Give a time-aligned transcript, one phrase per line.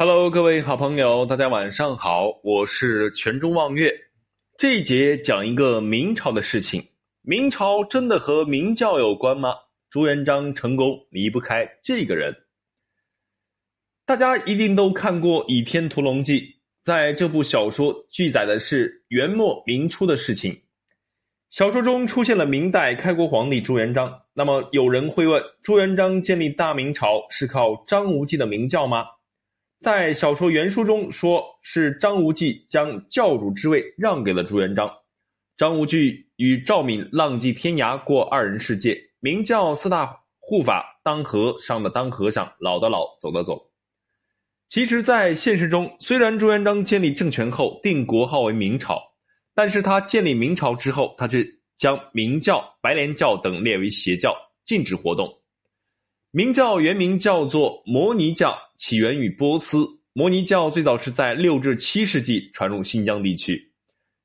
[0.00, 3.92] Hello，各位好朋友，大家晚上好，我是全中望月。
[4.56, 6.80] 这一节讲一个明朝的事情。
[7.22, 9.52] 明朝真的和明教有关吗？
[9.90, 12.32] 朱元璋成功离不开这个人。
[14.06, 16.42] 大家一定都看过《倚天屠龙记》，
[16.80, 20.56] 在这部小说记载的是元末明初的事情。
[21.50, 24.16] 小说中出现了明代开国皇帝朱元璋。
[24.32, 29.04] 那么有人会问：朱元璋建立大明朝是靠张无忌的明教吗？
[29.80, 34.90] 在小说原书中，说是张无忌将教主之位让给了朱元璋。
[35.56, 43.70] 张无忌与赵敏浪迹天涯过二人世界，明教四大护法，当和尚的当和尚，老的老，走的走。
[44.68, 49.00] 其实，在现实中，虽然朱元璋建立政权后定国号为明朝，
[49.54, 55.37] 但是他建立明朝之后，他却将明教、白莲教等列为邪教，禁止活动。
[56.30, 59.86] 明教原名叫做摩尼教，起源于波斯。
[60.12, 63.72] 摩尼教最早是在六至七世纪传入新疆地区，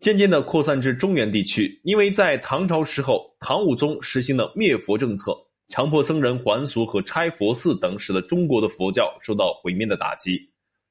[0.00, 1.80] 渐渐的扩散至中原地区。
[1.84, 5.34] 因为在唐朝时候，唐武宗实行了灭佛政策，
[5.68, 10.38] 强迫僧人还俗和拆佛寺等，使得中国的佛教受到毁灭的打击，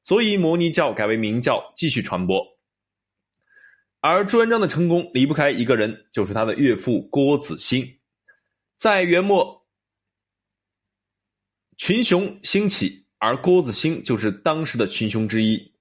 [0.03, 2.43] 所以摩尼教改为明教，继续传播。
[3.99, 7.87] 而朱元璋的成功离不开一个人，就是他的岳父郭子兴，
[8.79, 9.63] 在元末。
[11.77, 15.73] 群雄兴起，而郭子兴就是当时的群雄之一。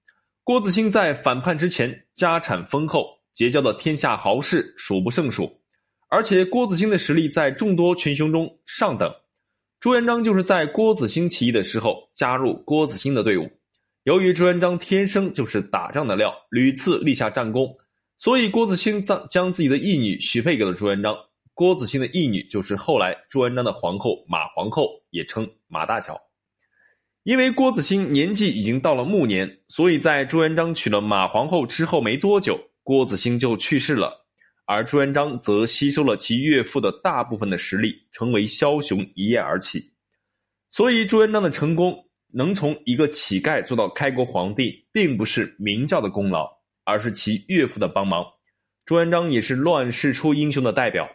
[0.43, 5.61] 郭子兴在反叛之前，家产丰厚，结交的天下豪士数不胜数，
[6.09, 9.15] 而且郭子兴的实力在众多群雄中上等。
[9.79, 13.51] 朱元璋就是在郭子兴起义的时候加入郭子兴的队伍。
[14.03, 17.77] 由于朱元璋天生就是打仗的料，屡次立下战功，
[18.19, 21.17] 所以郭子兴将将自己的义女许配给了朱元璋。
[21.55, 26.21] 郭子兴的义女就是后来朱元璋的皇后马皇后，也称马大乔。
[27.23, 34.27] 因为郭子兴年纪已经到了暮年，所以在朱元璋娶了马皇后之后没多久，郭子兴就去世了。
[34.67, 39.93] 而朱元璋则吸收了其岳父的大部分的实力，成为枭雄一夜而起。
[40.71, 41.97] 所以朱元璋的成功
[42.33, 46.51] 能从一个乞丐做到开国皇帝，并不是明教的功劳，
[46.85, 48.27] 而是其岳父的帮忙。
[48.85, 51.09] 朱元璋也是乱世出英雄的代表。